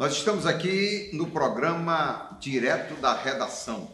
[0.00, 3.90] Nós estamos aqui no programa Direto da Redação,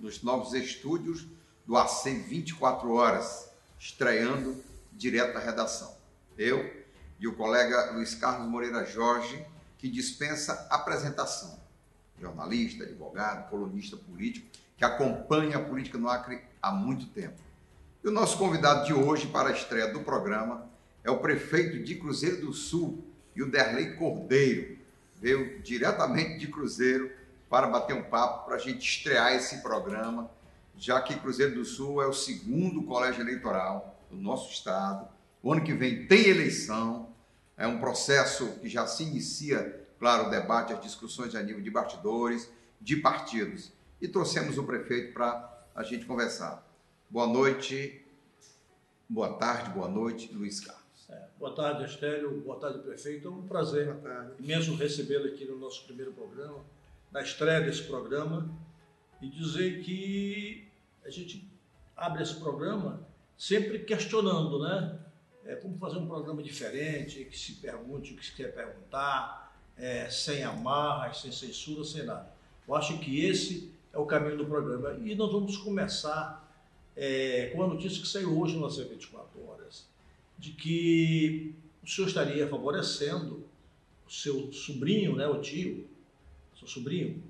[0.00, 1.26] nos novos estúdios
[1.66, 4.56] do AC 24 Horas, estreando
[4.90, 5.94] Direto da Redação.
[6.38, 6.64] Eu
[7.20, 9.44] e o colega Luiz Carlos Moreira Jorge,
[9.76, 11.60] que dispensa apresentação.
[12.18, 14.46] Jornalista, advogado, colunista político,
[14.78, 17.42] que acompanha a política no Acre há muito tempo.
[18.02, 20.66] E o nosso convidado de hoje para a estreia do programa
[21.04, 23.04] é o prefeito de Cruzeiro do Sul,
[23.36, 24.80] o Derlei Cordeiro
[25.22, 27.12] veio diretamente de Cruzeiro
[27.48, 30.28] para bater um papo, para a gente estrear esse programa,
[30.76, 35.08] já que Cruzeiro do Sul é o segundo colégio eleitoral do nosso estado.
[35.40, 37.12] O ano que vem tem eleição,
[37.56, 41.70] é um processo que já se inicia, claro, o debate, as discussões a nível de
[41.70, 43.70] bastidores, de partidos.
[44.00, 46.66] E trouxemos o prefeito para a gente conversar.
[47.08, 48.04] Boa noite,
[49.08, 50.81] boa tarde, boa noite, Luiz Carlos.
[51.42, 52.40] Boa tarde, Estélio.
[52.40, 53.26] Boa tarde, prefeito.
[53.26, 53.96] É um prazer
[54.38, 56.64] imenso recebê-lo aqui no nosso primeiro programa,
[57.10, 58.48] na estreia desse programa,
[59.20, 60.68] e dizer que
[61.04, 61.44] a gente
[61.96, 63.04] abre esse programa
[63.36, 65.00] sempre questionando, né?
[65.44, 70.08] É, como fazer um programa diferente, que se pergunte o que se quer perguntar, é,
[70.08, 72.32] sem amarras, sem censura, sem nada.
[72.68, 74.92] Eu acho que esse é o caminho do programa.
[74.92, 76.48] E nós vamos começar
[76.96, 79.90] é, com a notícia que saiu hoje no 24 Horas
[80.42, 81.54] de que
[81.84, 83.46] o senhor estaria favorecendo
[84.04, 85.86] o seu sobrinho, né, o tio,
[86.58, 87.22] seu sobrinho,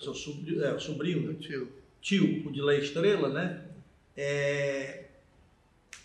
[0.00, 3.66] seu sobrinho, é, o sobrinho, tio, tio, o de Lei Estrela, né,
[4.16, 5.06] é,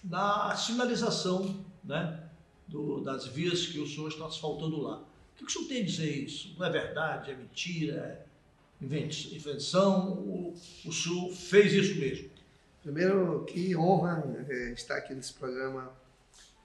[0.03, 2.27] na sinalização, né,
[2.67, 4.97] do, das vias que o senhor está asfaltando lá.
[4.97, 6.55] O que o senhor tem a dizer isso?
[6.57, 7.29] Não é verdade?
[7.29, 8.25] É mentira?
[8.81, 10.13] É invenção?
[10.13, 12.27] O, o senhor fez isso mesmo?
[12.81, 15.93] Primeiro, que honra é, estar aqui nesse programa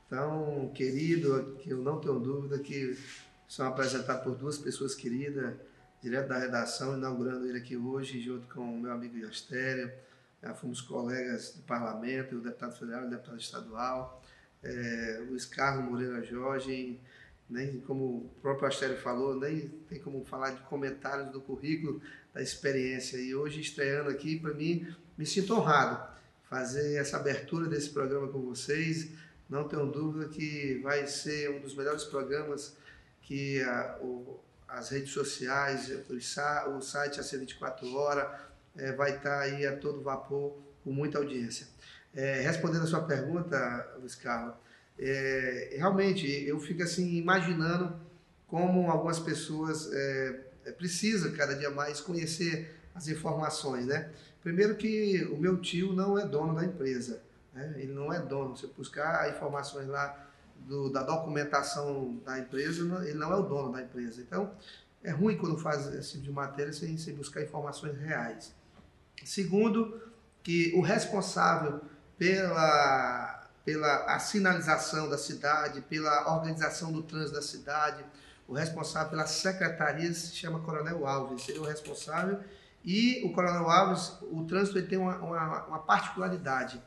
[0.09, 2.99] tão querido, que eu não tenho dúvida que
[3.49, 5.55] são apresentados por duas pessoas queridas,
[6.03, 9.91] direto da redação, inaugurando ele aqui hoje, junto com o meu amigo Iostério.
[10.43, 14.23] Já fomos colegas do parlamento, o deputado federal, o deputado estadual,
[14.63, 17.01] é, Luiz Carlos Moreira Jorge,
[17.51, 22.01] nem como o próprio Astério falou, nem tem como falar de comentários do currículo,
[22.33, 23.17] da experiência.
[23.17, 24.87] E hoje, estreando aqui, para mim,
[25.17, 26.17] me sinto honrado
[26.49, 29.11] fazer essa abertura desse programa com vocês,
[29.49, 32.77] não tenho dúvida que vai ser um dos melhores programas
[33.23, 39.67] que a, o, as redes sociais, o, o site AC24 Hora é, vai estar aí
[39.67, 41.67] a todo vapor com muita audiência.
[42.15, 44.55] É, respondendo a sua pergunta, Luiz Carlos,
[44.99, 47.95] é, realmente eu fico assim imaginando
[48.47, 54.11] como algumas pessoas é, é, precisam cada dia mais conhecer as informações, né?
[54.43, 57.23] Primeiro que o meu tio não é dono da empresa,
[57.59, 57.75] né?
[57.77, 58.57] Ele não é dono.
[58.57, 60.17] Se buscar informações lá
[60.61, 64.21] do, da documentação da empresa, ele não é o dono da empresa.
[64.21, 64.53] Então,
[65.03, 68.55] é ruim quando faz esse tipo de matéria sem, sem buscar informações reais.
[69.25, 70.01] Segundo,
[70.43, 71.81] que o responsável
[72.17, 78.05] pela, pela a sinalização da cidade, pela organização do trânsito da cidade,
[78.47, 82.41] o responsável pela secretaria se chama Coronel Alves, ele é o responsável.
[82.85, 86.81] E o Coronel Alves, o trânsito ele tem uma, uma, uma particularidade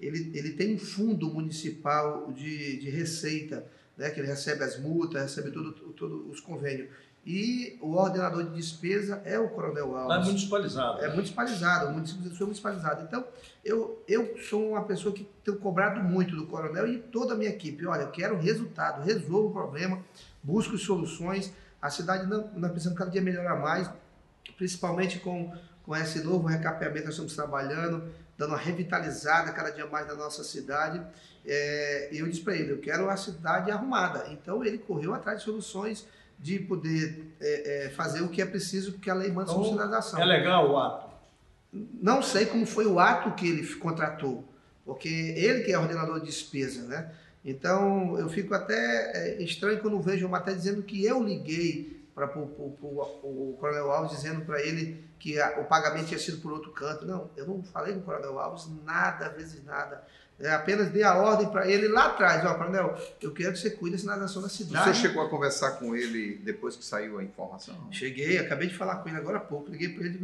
[0.00, 3.66] ele, ele tem um fundo municipal de, de receita,
[3.96, 6.88] né, que ele recebe as multas, recebe todos todo os convênios.
[7.24, 10.26] E o ordenador de despesa é o Coronel Alves.
[10.26, 11.04] é municipalizado.
[11.04, 13.04] É municipalizado, o município foi municipalizado.
[13.04, 13.24] Então,
[13.64, 17.50] eu, eu sou uma pessoa que tenho cobrado muito do Coronel e toda a minha
[17.50, 17.86] equipe.
[17.86, 20.02] Olha, eu quero resultado, resolvo o problema,
[20.42, 21.52] busco soluções.
[21.80, 23.88] A cidade não, nós precisamos cada dia melhorar mais,
[24.56, 25.52] principalmente com,
[25.84, 28.02] com esse novo recapeamento que nós estamos trabalhando
[28.42, 31.00] dando uma revitalizada cada dia mais na nossa cidade.
[31.46, 34.26] É, eu disse para ele, eu quero a cidade arrumada.
[34.30, 36.06] Então ele correu atrás de soluções
[36.38, 40.20] de poder é, é, fazer o que é preciso, porque a lei manda então, cidadãoção.
[40.20, 41.12] É legal o ato?
[41.72, 44.44] Não sei como foi o ato que ele contratou,
[44.84, 47.12] porque ele que é ordenador de despesa, né?
[47.44, 52.26] Então eu fico até é, estranho quando vejo uma matéria dizendo que eu liguei para
[52.36, 57.06] o Coronel Alves dizendo para ele que a, o pagamento tinha sido por outro canto.
[57.06, 60.04] Não, eu não falei com o Coronel Alves nada, vezes nada.
[60.40, 63.70] É, apenas dei a ordem para ele lá atrás, ó, Coronel, eu quero que você
[63.70, 64.92] cuide da sinalização da cidade.
[64.92, 67.76] Você chegou a conversar com ele depois que saiu a informação?
[67.92, 69.70] Cheguei, acabei de falar com ele agora há pouco.
[69.70, 70.18] Liguei para ele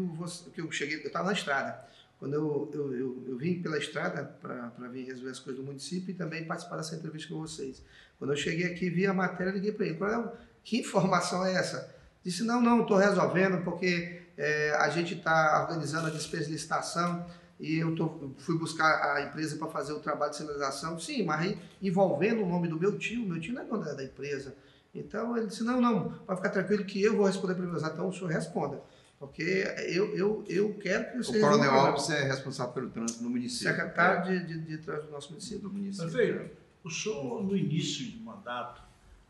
[0.53, 1.87] que eu cheguei, eu estava na estrada.
[2.19, 6.11] Quando eu, eu, eu, eu vim pela estrada para vir resolver as coisas do município
[6.11, 7.81] e também participar dessa entrevista com vocês.
[8.19, 9.95] Quando eu cheguei aqui, vi a matéria, liguei para ele.
[9.95, 11.95] Coronel, que informação é essa?
[12.25, 17.27] Disse, não, não, estou resolvendo porque é, a gente está organizando a despesa de licitação
[17.59, 20.99] e eu tô, fui buscar a empresa para fazer o trabalho de sinalização.
[20.99, 24.55] Sim, mas envolvendo o nome do meu tio, meu tio não é dono da empresa.
[24.95, 28.09] Então ele disse, não, não, pode ficar tranquilo que eu vou responder para meus Então
[28.09, 28.81] o senhor responda.
[29.19, 31.39] Porque eu, eu, eu quero que você...
[31.39, 33.75] O Coronel Alves é responsável pelo trânsito no município.
[33.75, 35.59] Secretário de, de, de trânsito do nosso município.
[35.59, 36.13] Do município.
[36.13, 36.57] Perfeito.
[36.85, 38.81] O senhor, no início de mandato,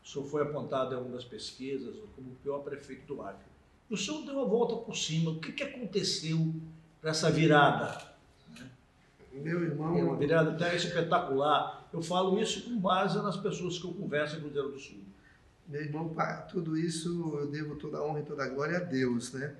[0.03, 3.48] o senhor foi apontado em algumas pesquisas como o pior prefeito do Acre.
[3.89, 5.31] O senhor deu uma volta por cima.
[5.31, 6.53] O que, que aconteceu
[7.01, 8.09] para essa virada?
[9.33, 9.97] Meu irmão.
[9.97, 11.87] É uma virada até espetacular.
[11.91, 14.99] Eu falo isso com base nas pessoas que eu converso em Cruzeiro do Sul.
[15.67, 16.15] Meu irmão,
[16.49, 19.55] tudo isso eu devo toda a honra e toda a glória a Deus, né?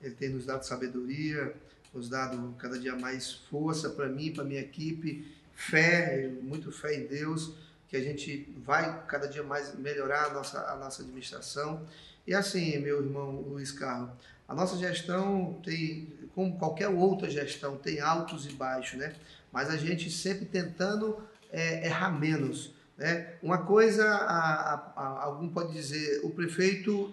[0.00, 1.54] Ele tem nos dado sabedoria,
[1.92, 7.06] nos dado cada dia mais força para mim, para minha equipe, fé, muito fé em
[7.06, 7.54] Deus,
[7.88, 11.86] que a gente vai cada dia mais melhorar a nossa, a nossa administração.
[12.26, 14.10] E assim, meu irmão Luiz Carlos,
[14.48, 19.14] a nossa gestão tem, como qualquer outra gestão, tem altos e baixos, né?
[19.52, 21.18] Mas a gente sempre tentando
[21.50, 22.74] é, errar menos.
[22.96, 23.34] Né?
[23.42, 27.12] Uma coisa, a, a, a, algum pode dizer, o prefeito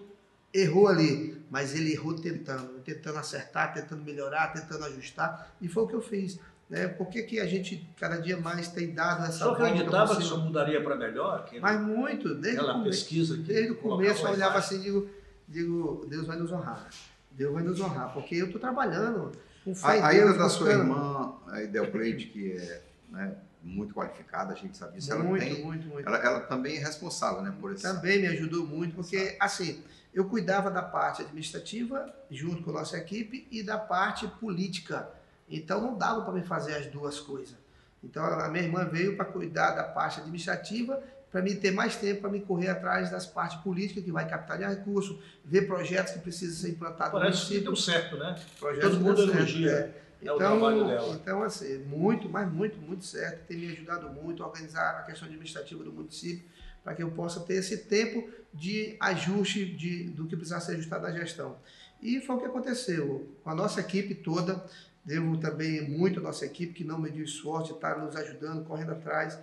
[0.52, 5.88] errou ali, mas ele errou tentando, tentando acertar, tentando melhorar, tentando ajustar, e foi o
[5.88, 6.38] que eu fiz.
[6.72, 6.88] Né?
[6.88, 10.38] Por que, que a gente cada dia mais tem dado essa Só acreditava que isso
[10.38, 11.44] mudaria para melhor?
[11.44, 14.80] Que mas muito, desde aquela o pesquisa que desde o começo eu olhava assim e
[14.80, 15.10] digo,
[15.46, 16.88] digo, Deus vai nos honrar.
[17.30, 19.32] Deus vai nos honrar, porque eu estou trabalhando
[19.62, 24.54] com fé a, a ida da sua irmã, a Idelcleide, que é né, muito qualificada,
[24.54, 26.08] a gente sabe disso, muito, ela tem, muito, muito.
[26.08, 27.82] Ela, ela, também é responsável né, por isso.
[27.82, 29.84] Também me ajudou muito, porque assim,
[30.14, 35.06] eu cuidava da parte administrativa, junto com a nossa equipe, e da parte política.
[35.52, 37.56] Então não dava para me fazer as duas coisas.
[38.02, 42.20] Então a minha irmã veio para cuidar da parte administrativa para mim ter mais tempo
[42.20, 46.56] para me correr atrás das partes políticas que vai capitalizar recursos, ver projetos que precisam
[46.56, 48.38] ser implantados Parece que deu certo, né?
[48.60, 49.70] Projetos Todo mundo elogia.
[49.70, 50.02] É.
[50.22, 51.14] É então, o trabalho dela.
[51.14, 53.44] Então, assim, muito, mas muito, muito certo.
[53.46, 56.44] Tem me ajudado muito a organizar a questão administrativa do município
[56.84, 61.02] para que eu possa ter esse tempo de ajuste de, do que precisar ser ajustado
[61.02, 61.56] na gestão.
[62.00, 63.28] E foi o que aconteceu.
[63.42, 64.64] Com a nossa equipe toda,
[65.04, 69.38] devo também muito à nossa equipe que não mediu esforço, está nos ajudando, correndo atrás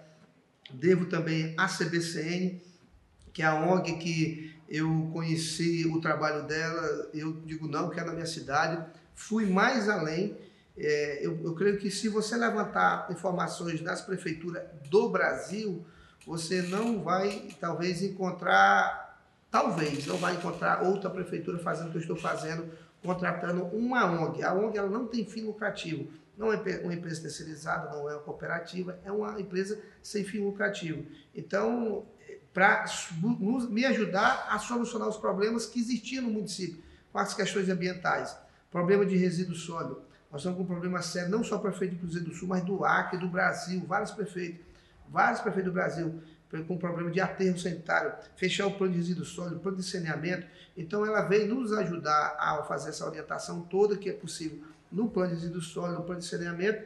[0.71, 2.61] Devo também à CBCN,
[3.33, 8.03] que é a ONG que eu conheci o trabalho dela, eu digo não, que é
[8.03, 8.83] na minha cidade.
[9.15, 10.37] Fui mais além.
[10.77, 15.83] É, eu, eu creio que se você levantar informações das prefeituras do Brasil,
[16.25, 19.19] você não vai talvez encontrar,
[19.49, 22.69] talvez não vai encontrar outra prefeitura fazendo o que eu estou fazendo,
[23.03, 24.43] contratando uma ONG.
[24.43, 26.11] A ONG ela não tem fim lucrativo.
[26.37, 31.05] Não é uma empresa terceirizada, não é uma cooperativa, é uma empresa sem fim lucrativo.
[31.35, 32.05] Então,
[32.53, 32.85] para
[33.69, 36.81] me ajudar a solucionar os problemas que existiam no município,
[37.11, 38.37] com as questões ambientais,
[38.71, 40.01] problema de resíduo sólido.
[40.31, 42.63] Nós estamos com um problema sério, não só o prefeito do Cruzeiro do Sul, mas
[42.63, 44.65] do Acre, do Brasil, vários prefeitos,
[45.09, 46.21] vários prefeitos do Brasil
[46.67, 50.47] com problema de aterro sanitário, fechar o plano de resíduo sólido, o plano de saneamento.
[50.75, 54.59] Então, ela veio nos ajudar a fazer essa orientação toda que é possível
[54.91, 56.83] no plano de resíduos sólidos, no plano de saneamento,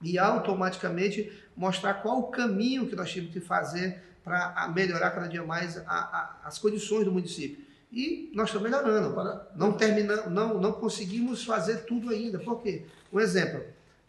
[0.00, 5.42] e automaticamente mostrar qual o caminho que nós temos que fazer para melhorar cada dia
[5.44, 7.64] mais a, a, as condições do município.
[7.92, 9.14] E nós estamos melhorando.
[9.54, 12.38] Não, terminamos, não, não conseguimos fazer tudo ainda.
[12.38, 12.86] Por quê?
[13.12, 13.62] Um exemplo,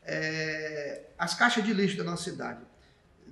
[0.03, 2.62] é, as caixas de lixo da nossa cidade,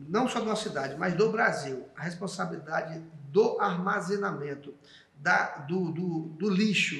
[0.07, 4.73] não só da nossa cidade, mas do Brasil, a responsabilidade do armazenamento,
[5.15, 6.95] da, do, do, do lixo,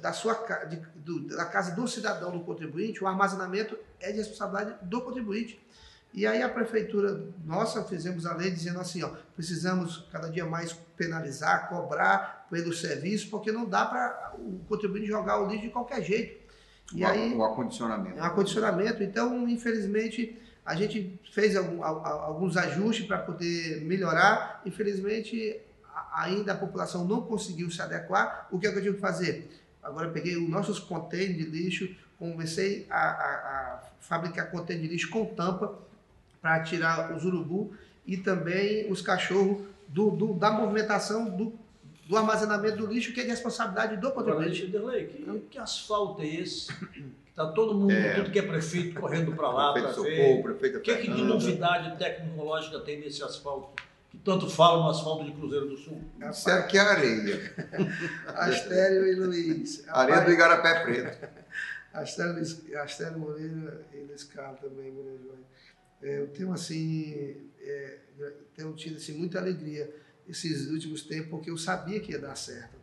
[0.00, 0.34] da, sua,
[0.68, 5.60] de, do, da casa do cidadão, do contribuinte, o armazenamento é de responsabilidade do contribuinte.
[6.12, 10.72] E aí a prefeitura, nossa, fizemos a lei dizendo assim, ó, precisamos cada dia mais
[10.96, 16.02] penalizar, cobrar pelo serviço, porque não dá para o contribuinte jogar o lixo de qualquer
[16.02, 16.46] jeito.
[16.94, 18.18] E o, aí, o acondicionamento.
[18.18, 19.02] O acondicionamento.
[19.02, 24.62] Então, infelizmente, a gente fez algum, alguns ajustes para poder melhorar.
[24.66, 25.60] Infelizmente,
[26.12, 28.48] ainda a população não conseguiu se adequar.
[28.50, 29.48] O que, é que eu tive que fazer?
[29.80, 35.10] Agora peguei os nossos contêineres de lixo, comecei a, a, a fabricar contêineres de lixo
[35.10, 35.78] com tampa
[36.42, 37.72] para tirar os urubu
[38.04, 41.56] e também os cachorros do, do, da movimentação do,
[42.06, 44.66] do armazenamento do lixo, que é de responsabilidade do contribuinte.
[44.66, 46.72] Que, que asfalto é esse?
[47.28, 48.14] Está todo mundo, é.
[48.14, 50.46] tudo que é prefeito, correndo para lá para ver.
[50.76, 53.68] O que, que de novidade tecnológica tem nesse asfalto?
[54.10, 56.00] que tanto falam no asfalto de Cruzeiro do Sul?
[56.18, 57.54] Disseram que é areia.
[58.28, 59.86] Astério e Luiz.
[59.88, 61.28] Areia do Igarapé Preto.
[61.92, 62.40] Astério,
[62.82, 65.20] Astério Moreira e Luiz Carlos também, Moreira
[66.02, 67.98] é, Eu tenho assim, é,
[68.54, 69.92] tenho tido assim, muita alegria
[70.28, 72.76] esses últimos tempos, porque eu sabia que ia dar certo.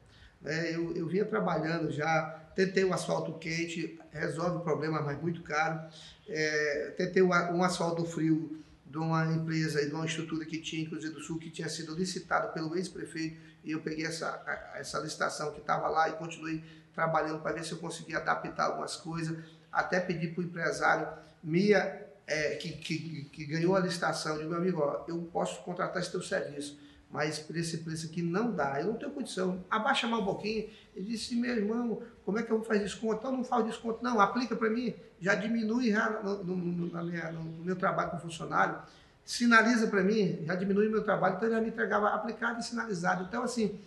[0.46, 5.42] É, eu, eu vinha trabalhando já, tentei um asfalto quente, resolve o problema, mas muito
[5.42, 5.82] caro.
[6.28, 11.16] É, tentei um, asfalto frio de uma empresa e de uma estrutura que tinha Cruzeiro
[11.16, 15.60] do Sul, que tinha sido licitado pelo ex-prefeito, e eu peguei essa, essa licitação que
[15.60, 19.38] estava lá e continuei trabalhando para ver se eu conseguia adaptar algumas coisas,
[19.72, 21.08] até pedir para o empresário
[21.44, 26.02] me, é, que, que, que, ganhou a licitação, de meu amigo, ó, eu posso contratar
[26.02, 26.80] esse teu serviço,
[27.14, 30.68] mas esse preço aqui não dá, eu não tenho condição, abaixa mais um pouquinho.
[30.96, 33.18] Ele disse, meu irmão, como é que eu vou fazer desconto?
[33.20, 37.32] Então não faz desconto, não, aplica para mim, já diminui já no, no, no, minha,
[37.32, 38.80] no, meu trabalho com funcionário,
[39.24, 43.26] sinaliza para mim, já diminui meu trabalho, então ele já me entregava aplicado e sinalizado.
[43.26, 43.80] Então, assim,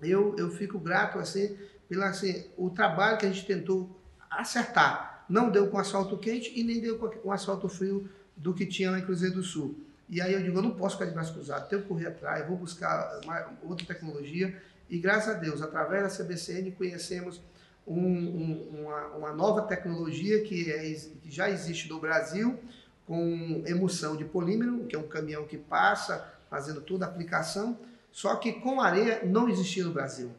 [0.00, 1.58] eu, eu fico grato, assim,
[1.88, 4.00] pelo assim, o trabalho que a gente tentou
[4.30, 5.24] acertar.
[5.28, 9.00] Não deu com asfalto quente e nem deu com asfalto frio do que tinha lá
[9.00, 9.76] em Cruzeiro do Sul.
[10.10, 12.44] E aí eu digo, eu não posso ficar de braço cruzado, tenho que correr atrás,
[12.46, 14.60] vou buscar uma, outra tecnologia.
[14.90, 17.40] E graças a Deus, através da CBCN, conhecemos
[17.86, 20.80] um, um, uma, uma, nova tecnologia que, é,
[21.22, 22.58] que já existe no Brasil,
[23.06, 27.78] com emulsão de polímero, que é um caminhão que passa fazendo toda a aplicação,
[28.10, 30.32] só que com areia não existia no Brasil.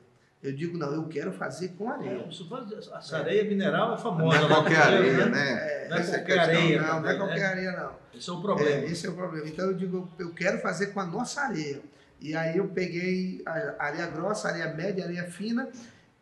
[0.43, 2.25] Eu digo, não, eu quero fazer com areia.
[2.25, 4.39] É, essa areia mineral é famosa.
[4.39, 5.85] Não é qualquer areia, né?
[5.85, 6.81] É, não é qualquer areia.
[6.81, 7.91] Não, não é qualquer areia, não.
[8.17, 8.69] Esse é o problema.
[8.69, 9.47] É, esse é o problema.
[9.47, 11.81] Então eu digo, eu quero fazer com a nossa areia.
[12.19, 15.69] E aí eu peguei a areia grossa, areia média, areia fina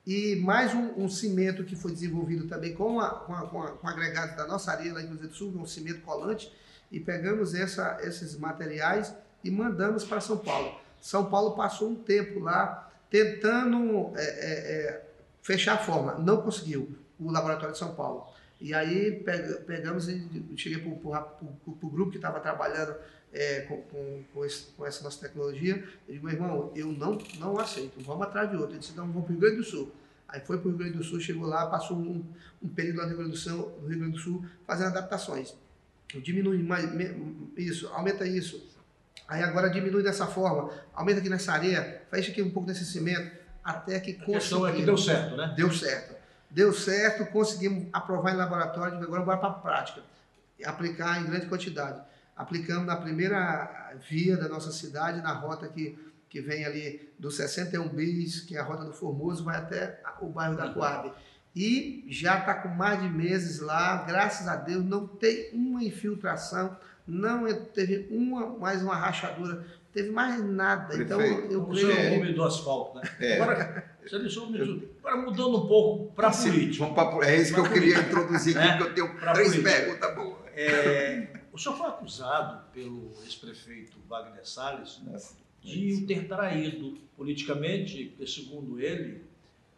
[0.06, 3.72] e mais um, um cimento que foi desenvolvido também com, a, com, a, com, a,
[3.74, 6.52] com agregado da nossa areia lá em Cruzeiro do Sul, um cimento colante,
[6.92, 10.74] e pegamos essa, esses materiais e mandamos para São Paulo.
[11.00, 15.06] São Paulo passou um tempo lá tentando é, é, é,
[15.42, 18.26] fechar a forma, não conseguiu, o laboratório de São Paulo.
[18.62, 19.24] E aí
[19.66, 22.94] pegamos e cheguei para o grupo que estava trabalhando
[23.32, 25.84] é, com, com, com, esse, com, essa nossa tecnologia.
[26.08, 28.72] Eu digo, meu irmão, eu não, não aceito, vamos atrás de outro.
[28.72, 29.92] Ele disse, não, vamos para o Rio Grande do Sul.
[30.28, 32.24] Aí foi para o Rio Grande do Sul, chegou lá, passou um,
[32.62, 35.56] um período lá no Rio, Grande do Sul, no Rio Grande do Sul fazendo adaptações.
[36.22, 36.86] Diminui mais
[37.56, 38.69] isso, aumenta isso.
[39.28, 43.32] Aí agora diminui dessa forma, aumenta aqui nessa areia, fecha aqui um pouco nesse cimento,
[43.64, 44.66] até que conseguimos.
[44.66, 45.54] A é que deu certo, né?
[45.56, 46.16] Deu certo.
[46.50, 50.02] Deu certo, conseguimos aprovar em laboratório, agora bora para a prática.
[50.66, 52.02] Aplicar em grande quantidade.
[52.36, 55.98] Aplicamos na primeira via da nossa cidade, na rota que,
[56.28, 60.28] que vem ali do 61 bis, que é a rota do Formoso, vai até o
[60.28, 61.12] bairro da Coab.
[61.56, 66.78] E já está com mais de meses lá, graças a Deus, não tem uma infiltração,
[67.10, 70.96] não teve uma, mais uma rachadura, teve mais nada.
[70.96, 71.92] Então, Prefeito, então, eu creio.
[71.92, 73.04] É o homem do asfalto, né?
[73.20, 73.42] É.
[73.42, 76.88] Agora, você deixou Agora, mudando um pouco para a política.
[76.88, 78.78] Pra, é isso que eu queria introduzir aqui, é?
[78.78, 79.76] porque eu tenho pra três política.
[79.76, 80.40] perguntas boas.
[80.56, 85.02] É, o senhor foi acusado pelo ex-prefeito Wagner Salles
[85.62, 89.22] de o ter traído politicamente, porque, segundo ele,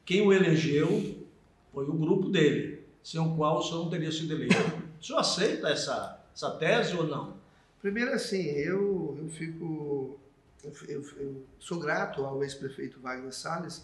[0.06, 1.28] quem o elegeu
[1.74, 4.56] foi o grupo dele, sem o qual o senhor não teria sido eleito.
[5.00, 7.38] O senhor aceita essa, essa tese ou não?
[7.82, 10.20] Primeiro, assim, eu, eu fico.
[10.88, 13.84] Eu, eu, sou grato ao ex-prefeito Wagner Salles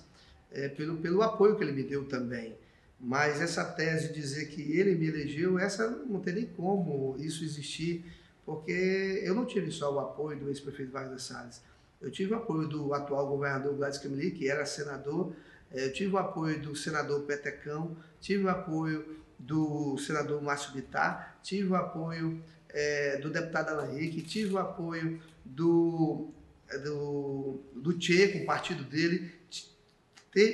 [0.52, 2.56] é, pelo, pelo apoio que ele me deu também.
[3.00, 7.44] Mas essa tese de dizer que ele me elegeu, essa não tem nem como isso
[7.44, 8.06] existir,
[8.46, 11.62] porque eu não tive só o apoio do ex-prefeito Wagner Salles.
[12.00, 15.34] Eu tive o apoio do atual governador Gladys Camille, que era senador,
[15.72, 21.38] é, eu tive o apoio do senador Petecão, tive o apoio do senador Márcio Bittar,
[21.44, 26.30] tive o apoio é, do deputado Alain Henrique, tive o apoio do,
[26.84, 29.32] do, do Tchê, com o partido dele,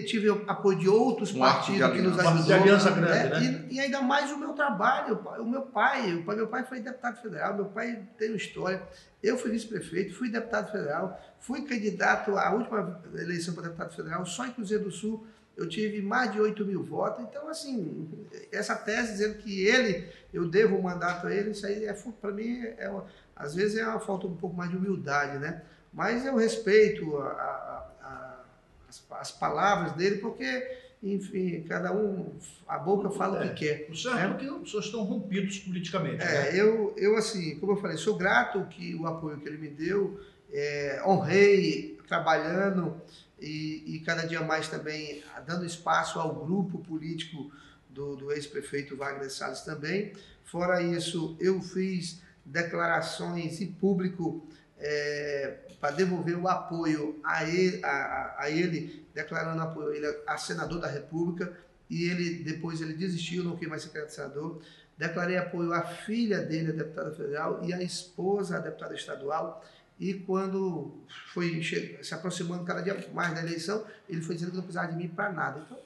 [0.05, 2.43] tive apoio de outros um partidos que nos ajudou.
[2.43, 3.49] De aliança grande, né?
[3.49, 3.67] né?
[3.69, 5.19] E, e, ainda mais o meu trabalho.
[5.39, 8.81] O meu pai, o pai, meu pai foi deputado federal, meu pai tem uma história.
[9.21, 14.45] Eu fui vice-prefeito, fui deputado federal, fui candidato à última eleição para deputado federal, só
[14.45, 15.25] em Cruzeiro do Sul
[15.55, 17.24] eu tive mais de 8 mil votos.
[17.24, 18.10] Então, assim,
[18.51, 22.31] essa tese dizendo que ele, eu devo o mandato a ele, isso aí, é, para
[22.31, 22.91] mim, é,
[23.36, 25.62] às vezes é uma falta um pouco mais de humildade, né?
[25.93, 28.43] Mas eu respeito a, a, a,
[28.89, 32.33] as, as, palavras dele, porque, enfim, cada um,
[32.67, 33.88] a boca fala é, o que quer.
[33.91, 36.24] O certo é, é que os senhores estão rompidos politicamente.
[36.24, 36.60] É, né?
[36.60, 40.19] eu, eu, assim, como eu falei, sou grato que o apoio que ele me deu,
[40.51, 43.00] é, honrei trabalhando
[43.43, 47.51] e, e, cada dia mais também dando espaço ao grupo político
[47.89, 50.13] do, do ex-prefeito Wagner Salles também.
[50.45, 54.47] Fora isso, eu fiz declarações em público
[54.77, 60.38] é, para devolver o apoio a ele, a, a ele, declarando apoio a ele a
[60.38, 61.53] senador da República,
[61.89, 64.62] e ele depois ele desistiu, não quis mais ser senador.
[64.97, 69.63] Declarei apoio à filha dele, a deputada federal, e à esposa, a deputada estadual.
[70.03, 70.91] E quando
[71.33, 74.98] foi se aproximando cada dia mais da eleição, ele foi dizendo que não precisava de
[74.98, 75.62] mim para nada.
[75.65, 75.79] Então,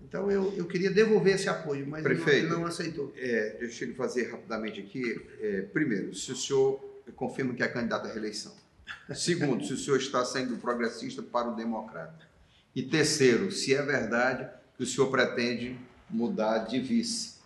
[0.00, 3.12] então eu, eu queria devolver esse apoio, mas Prefeito, ele não aceitou.
[3.18, 5.20] É, deixa eu fazer rapidamente aqui.
[5.42, 6.80] É, primeiro, se o senhor
[7.14, 8.54] confirma que é candidato à reeleição.
[9.14, 12.26] Segundo, se o senhor está saindo do progressista para o democrata.
[12.74, 14.48] E terceiro, se é verdade
[14.78, 17.39] que o senhor pretende mudar de vice.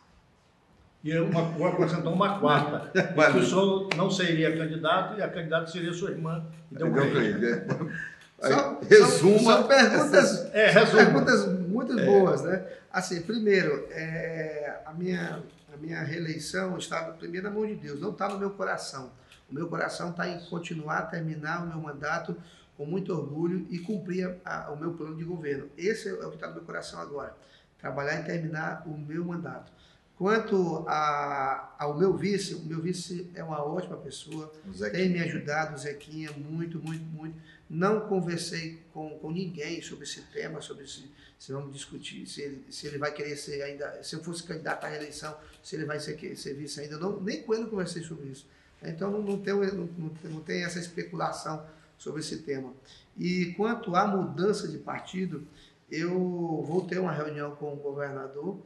[1.05, 2.91] E uma, vou acrescentar uma quarta,
[3.31, 6.43] que o senhor não seria candidato e a candidata seria sua irmã.
[6.73, 8.49] Então, é.
[8.49, 9.65] Só, Resuma.
[9.65, 12.07] Perguntas, é, perguntas muito é.
[12.07, 12.65] boas, né?
[12.91, 15.43] Assim, primeiro, é, a, minha,
[15.73, 19.13] a minha reeleição está primeiro na mão de Deus, não está no meu coração.
[19.51, 22.35] O meu coração está em continuar, terminar o meu mandato
[22.79, 25.69] com muito orgulho e cumprir a, a, o meu plano de governo.
[25.77, 27.37] Esse é o que está no meu coração agora.
[27.79, 29.71] Trabalhar e terminar o meu mandato.
[30.17, 34.53] Quanto a, ao meu vice, o meu vice é uma ótima pessoa,
[34.93, 37.37] tem me ajudado, o Zequinha, muito, muito, muito.
[37.69, 42.65] Não conversei com, com ninguém sobre esse tema, sobre se, se vamos discutir, se ele,
[42.71, 45.99] se ele vai querer ser ainda, se eu fosse candidato à reeleição, se ele vai
[45.99, 46.97] ser, ser vice ainda.
[46.97, 48.47] Não, nem com ele conversei sobre isso.
[48.81, 49.89] Então não, não, tem, não,
[50.25, 51.67] não tem essa especulação
[51.99, 52.73] sobre esse tema.
[53.19, 55.45] E quanto à mudança de partido,
[55.91, 58.59] eu vou ter uma reunião com o governador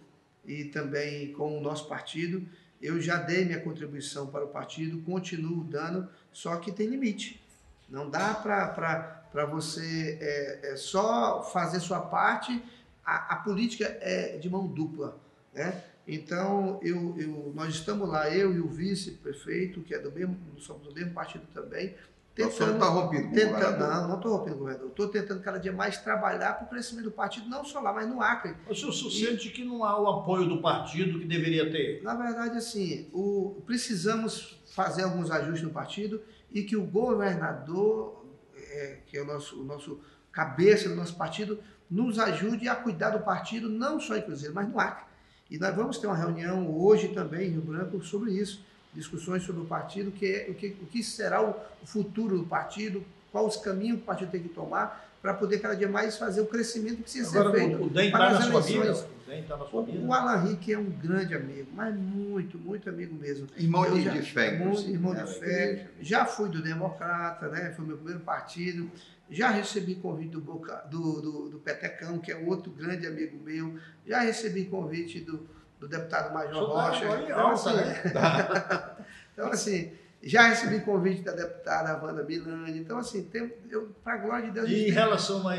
[0.49, 2.49] e também com o nosso partido.
[2.81, 7.41] Eu já dei minha contribuição para o partido, continuo dando, só que tem limite.
[7.89, 12.63] Não dá para você é, é, só fazer sua parte.
[13.05, 15.19] A, a, política é de mão dupla.
[15.53, 15.83] Né?
[16.07, 20.87] Então, eu, eu, nós estamos lá, eu e o vice-prefeito, que é do mesmo, somos
[20.87, 21.95] do mesmo partido também,
[22.39, 24.91] Tentando, não está rompido tentando, Não, não estou rompindo o governador.
[24.91, 28.09] Estou tentando cada dia mais trabalhar para o crescimento do partido, não só lá, mas
[28.09, 28.55] no Acre.
[28.71, 32.01] O senhor sente que não há o apoio do partido que deveria ter?
[32.05, 38.25] Na verdade, assim, o, precisamos fazer alguns ajustes no partido e que o governador,
[38.57, 41.59] é, que é o nosso, o nosso cabeça do nosso partido,
[41.91, 45.07] nos ajude a cuidar do partido, não só em Cruzeiro, mas no Acre.
[45.51, 49.63] E nós vamos ter uma reunião hoje também em Rio Branco sobre isso discussões sobre
[49.63, 53.57] o partido, que é, o, que, o que será o, futuro do partido, quais os
[53.57, 56.97] caminhos que o partido tem que tomar para poder cada dia mais fazer o crescimento
[56.97, 57.83] que precisa Agora, ser feito.
[57.83, 58.93] O DEM está na sua vida?
[58.93, 60.07] O DEM está na sua vida?
[60.07, 63.47] O Alan Rick é um grande amigo, mas muito, muito amigo mesmo.
[63.57, 64.59] Irmão de, já, de fé.
[64.59, 65.89] Muito, irmão de fé.
[66.01, 67.73] Já fui do Democrata, né?
[67.75, 68.91] foi meu primeiro partido.
[69.31, 73.77] Já recebi convite do, Boca, do, do, do Petecão, que é outro grande amigo meu.
[74.07, 75.47] Já recebi convite do,
[75.79, 77.05] do deputado Major Rocha.
[77.23, 78.03] Então, assim, né?
[79.33, 82.79] então, assim, já recebi convite da deputada Wanda Milani.
[82.79, 84.69] Então, assim, tem, eu, para a glória de Deus.
[84.69, 85.57] E em relação a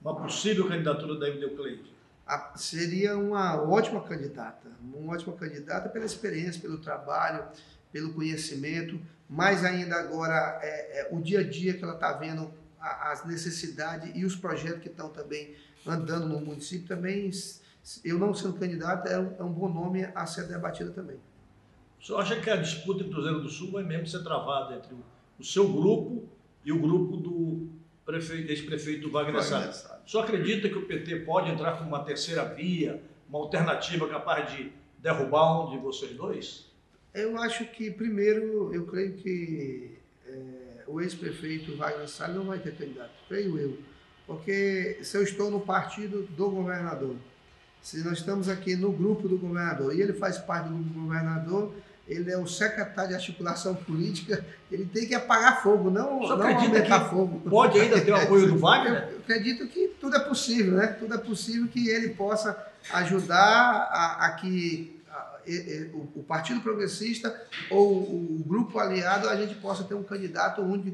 [0.00, 1.90] uma possível candidatura da Evideu Cleide?
[2.54, 7.44] Seria uma ótima candidata, uma ótima candidata pela experiência, pelo trabalho,
[7.92, 12.52] pelo conhecimento, mais ainda agora é, é, o dia a dia que ela está vendo,
[12.80, 17.30] a, as necessidades e os projetos que estão também andando no município também
[18.04, 21.16] eu não sendo candidato é um, é um bom nome a ser debatido também.
[22.00, 24.94] O senhor acha que a disputa em Cruzeiro do Sul vai mesmo ser travada entre
[24.94, 24.98] o,
[25.38, 26.28] o seu grupo
[26.64, 27.68] e o grupo do
[28.08, 29.86] ex-prefeito Wagner Salles?
[30.06, 34.52] O senhor acredita que o PT pode entrar com uma terceira via, uma alternativa capaz
[34.52, 36.70] de derrubar um de vocês dois?
[37.12, 42.74] Eu acho que, primeiro, eu creio que é, o ex-prefeito Wagner Salles não vai ter
[42.76, 43.78] candidato, creio eu.
[44.26, 47.16] Porque se eu estou no partido do governador,
[47.82, 51.00] se nós estamos aqui no grupo do governador e ele faz parte do grupo do
[51.00, 51.74] governador,
[52.06, 57.08] ele é o secretário de articulação política, ele tem que apagar fogo, não, não aumentar
[57.08, 57.40] fogo.
[57.48, 59.10] Pode ainda ter o apoio do Wagner?
[59.12, 60.88] Eu acredito que tudo é possível, né?
[60.88, 62.56] Tudo é possível que ele possa
[62.92, 65.00] ajudar a, a que
[66.14, 67.34] o, Partido Progressista
[67.70, 70.92] ou o, grupo aliado a gente possa ter um candidato único em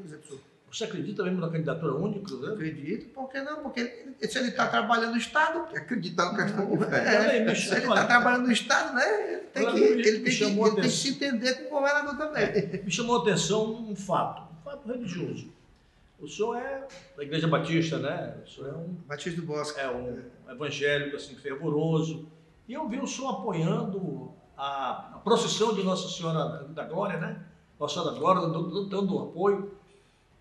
[0.70, 2.54] você acredita mesmo na candidatura única Cruzeiro?
[2.54, 3.62] Acredito, por que não?
[3.62, 5.58] Porque ele, se ele está trabalhando no Estado.
[5.76, 7.50] Acreditar no questão de fé.
[7.50, 9.34] É, se ele está trabalhando no Estado, né?
[9.34, 12.44] Ele tem, que, ele tem, que, ele tem que se entender com o governador também.
[12.44, 15.50] É, me chamou a atenção um fato, um fato religioso.
[16.20, 18.36] O senhor é da Igreja Batista, né?
[18.44, 18.96] O senhor é um.
[19.06, 19.78] Batista do Bosque.
[19.78, 22.26] É um evangélico, assim, fervoroso.
[22.66, 27.40] E eu vi o senhor apoiando a, a procissão de Nossa Senhora da Glória, né?
[27.78, 29.70] Nossa Senhora da Glória, dando, dando apoio.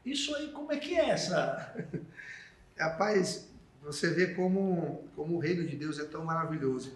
[0.06, 1.74] Isso aí, como é que é essa?
[2.78, 3.50] Rapaz,
[3.82, 6.94] você vê como, como o reino de Deus é tão maravilhoso.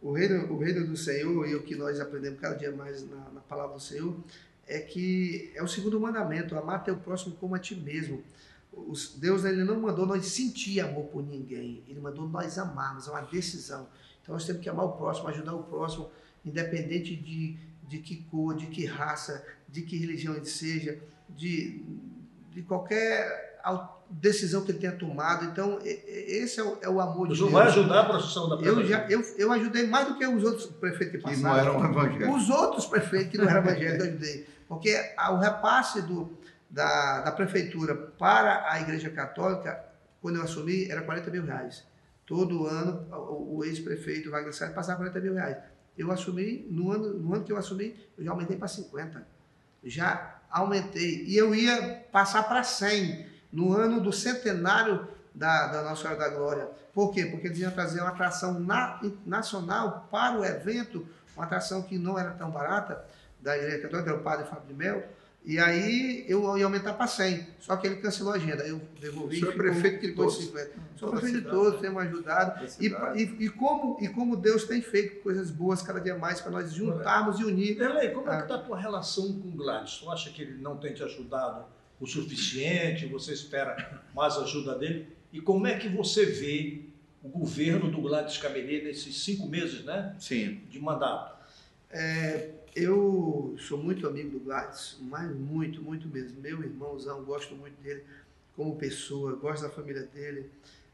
[0.00, 3.30] O reino, o reino do Senhor, e o que nós aprendemos cada dia mais na,
[3.30, 4.16] na palavra do Senhor,
[4.66, 8.22] é que é o segundo mandamento, amar teu próximo como a ti mesmo.
[9.16, 13.22] Deus ele não mandou nós sentir amor por ninguém, Ele mandou nós amarmos, é uma
[13.22, 13.88] decisão.
[14.22, 16.10] Então nós temos que amar o próximo, ajudar o próximo,
[16.44, 17.56] independente de,
[17.88, 20.98] de que cor, de que raça, de que religião ele seja,
[21.30, 21.82] de,
[22.56, 23.60] de qualquer
[24.08, 25.44] decisão que ele tenha tomado.
[25.44, 27.52] Então, esse é o, é o amor de Deus.
[27.52, 30.66] vai ajudar a processão da eu, já, eu, eu ajudei mais do que os outros
[30.66, 31.36] prefeitos que passaram.
[31.36, 32.42] Que não eram evangélicos.
[32.42, 34.46] Os outros prefeitos que não eram evangélicos eu ajudei.
[34.66, 34.96] Porque
[35.30, 36.30] o repasse do,
[36.70, 39.84] da, da prefeitura para a Igreja Católica,
[40.22, 41.84] quando eu assumi, era 40 mil reais.
[42.24, 45.58] Todo ano, o, o ex-prefeito Wagner Salles passava 40 mil reais.
[45.96, 49.35] Eu assumi, no ano, no ano que eu assumi, eu já aumentei para 50.
[49.84, 51.24] Já aumentei.
[51.24, 56.28] E eu ia passar para 100 no ano do centenário da, da Nossa Senhora da
[56.28, 56.68] Glória.
[56.92, 57.26] Por quê?
[57.26, 62.18] Porque eles iam trazer uma atração na, nacional para o evento, uma atração que não
[62.18, 63.04] era tão barata,
[63.40, 65.04] da Igreja Católica, era o padre Fábio de Mel,
[65.46, 68.66] e aí eu ia aumentar para 100, só que ele cancelou a agenda.
[68.66, 69.36] Eu devolvi.
[69.36, 70.38] O senhor é prefeito de todos.
[70.38, 70.70] 50.
[70.96, 72.66] Sou prefeito de todos, temos ajudado.
[72.80, 76.50] E, e, e, como, e como Deus tem feito coisas boas cada dia mais para
[76.50, 77.78] nós juntarmos e unir.
[77.78, 79.98] Derlei, como é que está a tua relação com o Gladys?
[79.98, 81.64] Tu acha que ele não tem te ajudado
[82.00, 83.06] o suficiente?
[83.06, 85.14] Você espera mais ajuda dele?
[85.32, 86.86] E como é que você vê
[87.22, 90.60] o governo do Gladys Camelê nesses cinco meses né, Sim.
[90.68, 91.36] de mandato?
[91.88, 96.38] É, eu sou muito amigo do Gladys, mas muito, muito mesmo.
[96.42, 98.04] Meu irmãozão, gosto muito dele
[98.54, 100.50] como pessoa, gosto da família dele.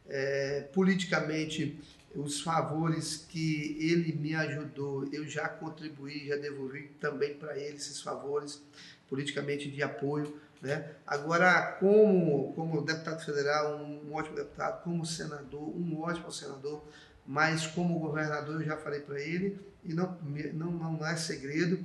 [0.09, 1.77] É, politicamente,
[2.15, 8.01] os favores que ele me ajudou, eu já contribuí, já devolvi também para ele esses
[8.01, 8.63] favores,
[9.09, 10.41] politicamente de apoio.
[10.61, 10.89] Né?
[11.05, 16.85] Agora, como, como deputado federal, um, ótimo deputado, como senador, um ótimo senador,
[17.27, 20.17] mas como governador eu já falei para ele, e não,
[20.53, 21.85] não, não é segredo,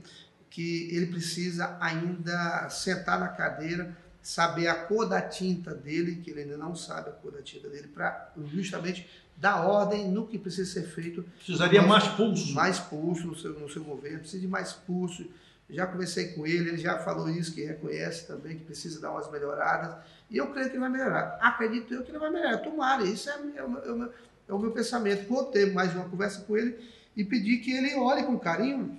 [0.50, 6.42] que ele precisa ainda sentar na cadeira, saber a cor da tinta dele, que ele
[6.42, 10.70] ainda não sabe a cor da tinta dele, para justamente dar ordem no que precisa
[10.70, 11.24] ser feito.
[11.38, 12.54] Precisaria mais pulso.
[12.54, 15.26] Mais pulso no seu, no seu governo, precisa de mais pulso.
[15.70, 19.30] Já conversei com ele, ele já falou isso, que reconhece também que precisa dar umas
[19.30, 19.98] melhoradas.
[20.30, 21.38] E eu creio que ele vai melhorar.
[21.42, 22.58] Acredito eu que ele vai melhorar.
[22.60, 24.10] Tomara, isso é, é, é,
[24.48, 25.28] é o meu pensamento.
[25.28, 26.78] Vou ter mais uma conversa com ele
[27.16, 28.98] e pedir que ele olhe com carinho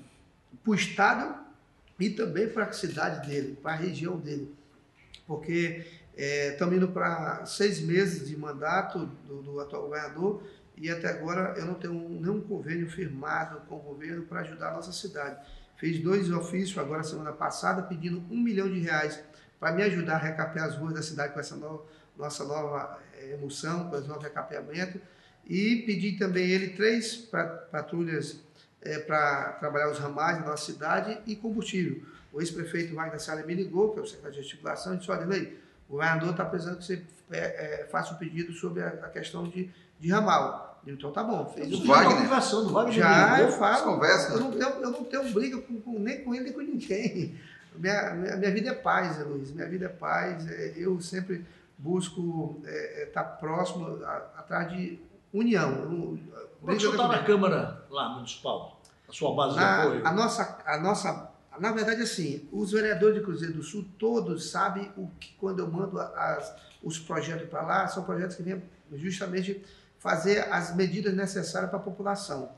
[0.62, 1.34] para o Estado
[1.98, 4.54] e também para a cidade dele, para a região dele.
[5.26, 10.42] Porque estamos é, indo para seis meses de mandato do, do, atual governador
[10.76, 14.74] e até agora eu não tenho nenhum convênio firmado com o governo para ajudar a
[14.74, 15.38] nossa cidade.
[15.76, 19.20] Fiz dois ofícios agora semana passada pedindo um milhão de reais
[19.60, 21.56] para me ajudar a recapear as ruas da cidade com essa
[22.16, 25.00] nossa nova é, emoção, com esse novo recapeamento
[25.46, 27.16] e pedi também ele três
[27.70, 28.40] patrulhas
[28.82, 32.02] é, para trabalhar os ramais na nossa cidade e combustível.
[32.32, 35.24] O ex-prefeito Wagner Salles me ligou, que é o secretário de articulação, e disse, olha,
[35.24, 39.08] Lei, o governador está precisando que você é, é, faça um pedido sobre a, a
[39.08, 40.80] questão de, de ramal.
[40.86, 41.46] então tá bom.
[41.46, 42.28] Fez o Wagner.
[42.28, 42.94] do Wagner.
[42.94, 43.94] Já, eu falo.
[43.94, 44.32] Conversa.
[44.32, 47.38] Eu não tenho, eu não tenho briga com, com, nem com ele, nem com ninguém.
[47.78, 49.52] Minha, minha, minha vida é paz, Luiz.
[49.52, 50.50] Minha vida é paz.
[50.50, 51.46] É, eu sempre
[51.78, 54.98] busco estar é, é, tá próximo, a, atrás de
[55.32, 56.18] união.
[56.66, 58.80] Que o está na Câmara lá municipal?
[59.08, 60.06] A sua base de apoio?
[60.06, 64.92] A nossa, a nossa, na verdade, assim, os vereadores de Cruzeiro do Sul todos sabem
[64.96, 68.62] o que quando eu mando as, os projetos para lá, são projetos que vêm
[68.92, 69.64] justamente
[69.98, 72.52] fazer as medidas necessárias para a população.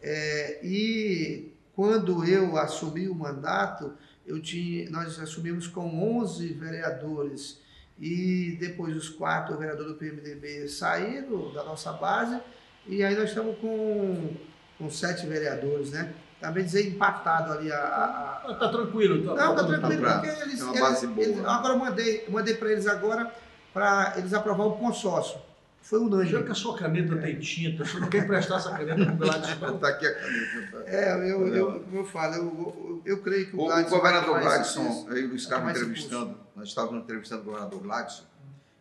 [0.00, 3.92] É, e quando eu assumi o mandato,
[4.26, 7.60] eu tinha, nós assumimos com 11 vereadores
[7.98, 12.38] e depois os quatro vereadores do PMDB saíram da nossa base
[12.86, 14.34] e aí nós estamos com,
[14.78, 16.12] com sete vereadores, né?
[16.40, 17.78] Também dizer empatado ali a.
[17.78, 18.54] a, a...
[18.54, 20.60] Tá tranquilo, tá, Não, tá tranquilo, tá porque eles.
[20.60, 21.26] É uma base eles, boa.
[21.26, 23.32] Eles, agora eu mandei, mandei para eles agora
[23.72, 25.40] para eles aprovar o consórcio.
[25.80, 26.30] Foi unânime.
[26.30, 27.18] Já que a sua caneta é.
[27.18, 29.50] tem tinta, você não quer emprestar essa caneta para o Gladys?
[29.50, 30.72] Está aqui a caneta.
[30.72, 30.82] Tá?
[30.86, 33.92] É, eu, eu, como eu falo, eu, eu, eu creio que o Gladys...
[33.92, 38.24] O governador Gladson, eu e o Carlos entrevistando, nós estávamos entrevistando o governador Gladson,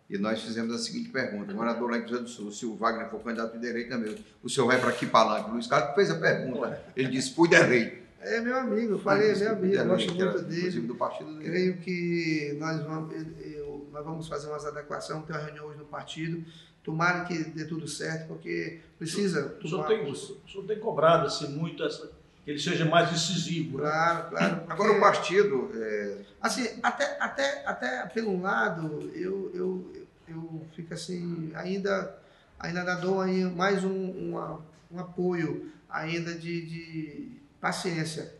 [0.09, 2.75] e nós fizemos a seguinte pergunta, o governador lá em Cruzeiro do Sul, se o
[2.75, 5.49] Wagner for candidato de direita mesmo, o senhor vai para que palanque?
[5.49, 8.05] O Luiz Carlos fez a pergunta, ele disse, fui direito.
[8.19, 10.79] É meu amigo, eu falei, é meu amigo, eu gosto muito dele.
[10.81, 11.49] do partido dele.
[11.49, 15.85] Creio que nós vamos, eu, nós vamos fazer umas adequações, tem uma reunião hoje no
[15.85, 16.43] partido,
[16.85, 21.47] Tomara que dê tudo certo, porque precisa o senhor, tem, o senhor tem cobrado assim,
[21.47, 22.11] muito essa,
[22.45, 23.79] que ele seja mais decisivo.
[23.79, 23.83] Né?
[23.89, 24.55] Claro, claro.
[24.57, 25.71] Porque, Agora o partido.
[25.73, 26.17] É...
[26.39, 29.93] Assim, até, até, até pelo lado, eu, eu,
[30.27, 32.15] eu fico assim, ainda,
[32.59, 38.31] ainda dou aí mais um, uma, um apoio ainda de, de paciência.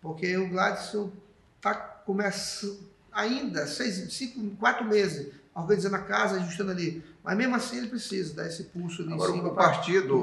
[0.00, 1.12] Porque o Gladson
[1.58, 7.04] está começando ainda seis, cinco, quatro meses organizando a casa, ajustando ali.
[7.22, 9.48] Mas mesmo assim ele precisa dar esse pulso ali Agora, em cima.
[9.48, 10.20] O partido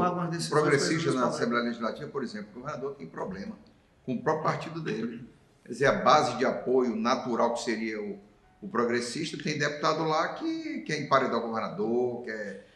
[0.50, 3.56] progressista na Assembleia Legislativa, por exemplo, o governador tem problema
[4.06, 5.24] com o próprio partido dele.
[5.64, 8.20] Quer dizer, a base de apoio natural que seria o,
[8.62, 12.68] o progressista, tem deputado lá que quer emparedar o governador, quer.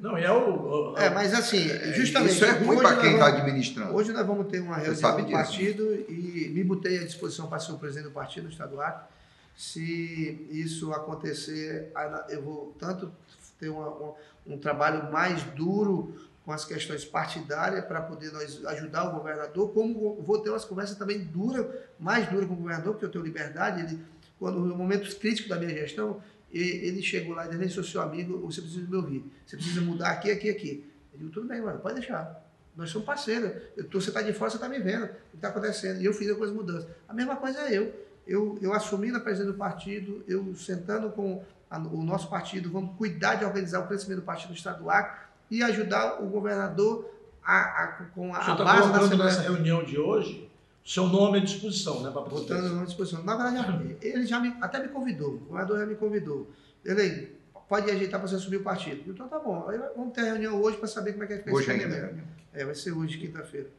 [0.00, 0.92] Não, e é o.
[0.92, 2.32] o é, mas assim, justamente.
[2.32, 3.94] Isso é ruim para quem está administrando.
[3.94, 7.72] Hoje nós vamos ter uma reunião do partido e me botei à disposição para ser
[7.72, 9.10] o presidente do partido estadual.
[9.56, 11.92] Se isso acontecer,
[12.30, 13.12] eu vou tanto
[13.60, 14.14] ter uma,
[14.46, 20.20] um trabalho mais duro com as questões partidárias para poder nós ajudar o governador, como
[20.22, 21.66] vou ter umas conversas também duras,
[21.98, 24.02] mais duras com o governador, porque eu tenho liberdade, ele,
[24.38, 26.20] quando no momentos críticos da minha gestão,
[26.50, 30.10] ele chegou lá e disse, sou seu amigo, você precisa me ouvir, você precisa mudar
[30.10, 30.90] aqui, aqui, aqui.
[31.12, 32.44] Eu digo, tudo bem, mano, pode deixar.
[32.76, 33.52] Nós somos parceiros.
[33.76, 36.00] Eu tô, você está de fora, você está me vendo o que está acontecendo.
[36.00, 36.88] E eu fiz algumas mudanças.
[37.08, 37.94] A mesma coisa é eu.
[38.26, 43.36] Eu, eu assumi na presidência do partido, eu sentando com o nosso partido, vamos cuidar
[43.36, 45.08] de organizar o crescimento do partido estadual
[45.50, 47.08] e ajudar o governador
[47.44, 49.24] a, a, com a, a tá base da Assembleia.
[49.24, 50.50] nessa reunião de hoje,
[50.84, 53.22] seu nome à disposição, né, para Botando o nome à disposição.
[53.22, 56.50] Na verdade, ele já me, até me convidou, o governador já me convidou.
[56.84, 57.36] Ele
[57.68, 59.10] pode ajeitar para você subir o partido.
[59.10, 61.52] Então tá bom, aí vamos ter a reunião hoje para saber como é que é
[61.52, 62.18] Hoje ainda.
[62.52, 63.70] É, vai ser hoje, quinta-feira.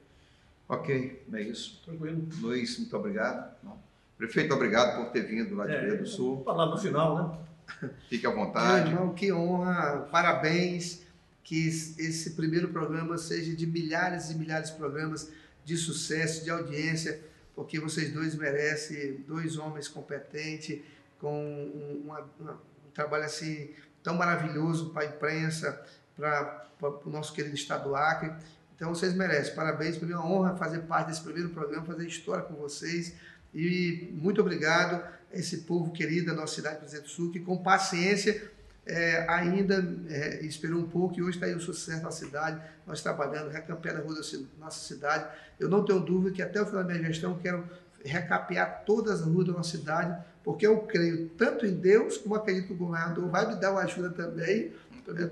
[0.69, 1.82] Ok, é isso.
[1.84, 2.25] Tranquilo.
[2.39, 3.54] Luiz, muito obrigado.
[4.17, 6.41] Prefeito, obrigado por ter vindo lá de é, Rio do Sul.
[6.45, 7.38] Falar no final, né?
[8.10, 8.89] Fique à vontade.
[8.89, 11.01] Meu irmão, que honra, parabéns
[11.43, 15.29] que esse primeiro programa seja de milhares e milhares de programas
[15.65, 17.21] de sucesso, de audiência,
[17.55, 20.81] porque vocês dois merecem, dois homens competentes,
[21.19, 23.69] com uma, uma, um trabalho assim
[24.01, 26.67] tão maravilhoso para a imprensa, para,
[27.05, 28.34] o nosso querido Estado do Acre.
[28.75, 29.53] Então vocês merecem.
[29.53, 33.13] Parabéns, para mim é uma honra fazer parte desse primeiro programa, fazer história com vocês.
[33.54, 37.58] E muito obrigado a esse povo querido da nossa cidade, Presidente do Sul, que com
[37.62, 38.50] paciência
[38.86, 39.76] é, ainda
[40.10, 44.00] é, esperou um pouco e hoje está aí o sucesso na cidade, nós trabalhando, recampeando
[44.00, 44.22] a rua da
[44.60, 45.28] nossa cidade.
[45.60, 47.68] Eu não tenho dúvida que até o final da minha gestão quero
[48.04, 52.68] recapear todas as ruas da nossa cidade, porque eu creio tanto em Deus, como acredito
[52.68, 54.74] que o governador vai me dar uma ajuda também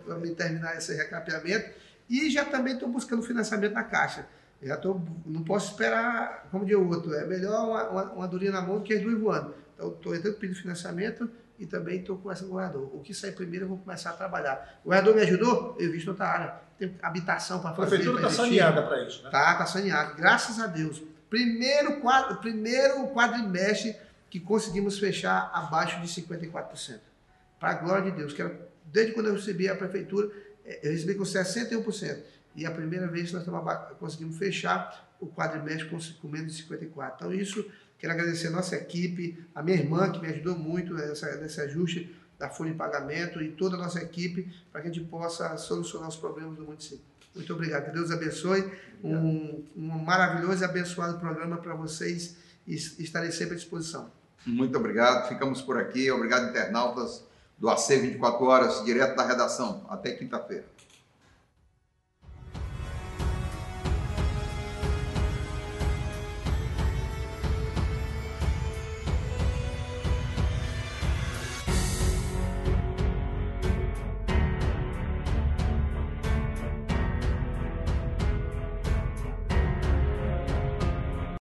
[0.05, 1.71] para me terminar esse recapeamento.
[2.09, 4.27] E já também estou buscando financiamento na Caixa.
[4.61, 8.61] Já tô, não posso esperar, como de outro, é melhor uma, uma, uma durinha na
[8.61, 9.53] mão do que as duas voando.
[9.73, 12.89] Então, estou entrando pedindo financiamento e também estou com essa governador.
[12.93, 14.79] O que sair primeiro eu vou começar a trabalhar.
[14.81, 15.77] O governador me ajudou?
[15.79, 16.55] Eu visto outra área.
[16.77, 17.95] Tem habitação para fazer.
[17.95, 19.29] A prefeitura está saneada para isso, né?
[19.29, 20.13] Tá, está saneada.
[20.13, 21.01] Graças a Deus.
[21.29, 23.95] Primeiro, quadro, primeiro quadrimestre
[24.29, 26.99] que conseguimos fechar abaixo de 54%.
[27.59, 28.33] Para a glória de Deus.
[28.33, 30.29] Que era, desde quando eu recebi a prefeitura,
[30.65, 32.19] eh, eu recebi com 61%.
[32.55, 33.45] E a primeira vez que nós
[33.99, 35.89] conseguimos fechar o quadrimestre
[36.21, 37.13] com menos de 54%.
[37.15, 37.65] Então, isso
[37.99, 42.15] Quero agradecer a nossa equipe, a minha irmã, que me ajudou muito nessa, nesse ajuste
[42.39, 46.07] da folha de pagamento e toda a nossa equipe para que a gente possa solucionar
[46.07, 47.03] os problemas do município.
[47.35, 47.85] Muito obrigado.
[47.85, 48.71] Que Deus abençoe.
[49.03, 54.09] Um, um maravilhoso e abençoado programa para vocês e estarei sempre à disposição.
[54.45, 55.27] Muito obrigado.
[55.27, 56.09] Ficamos por aqui.
[56.09, 57.25] Obrigado, internautas
[57.57, 59.85] do AC 24 Horas, direto da redação.
[59.89, 60.63] Até quinta-feira.